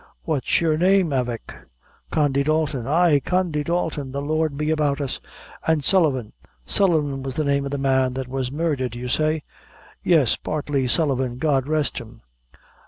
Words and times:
What's 0.23 0.59
your 0.61 0.79
name, 0.79 1.11
avick?" 1.13 1.53
"Condy 2.09 2.41
Dalton." 2.41 2.87
"Ay, 2.87 3.19
Condy 3.23 3.63
Dalton! 3.63 4.11
the 4.11 4.19
Lord 4.23 4.57
be 4.57 4.71
about 4.71 4.99
us! 4.99 5.19
An' 5.67 5.81
Sullivan 5.81 6.33
Sullivan 6.65 7.21
was 7.21 7.35
the 7.35 7.43
name 7.45 7.65
of 7.65 7.71
the 7.71 7.77
man 7.77 8.15
that 8.15 8.27
was 8.27 8.51
murdhered, 8.51 8.95
you 8.95 9.07
say?" 9.07 9.43
"Yes, 10.03 10.37
Bartley 10.37 10.87
Sullivan 10.87 11.37
God 11.37 11.67
rest 11.67 11.99
him!" 11.99 12.23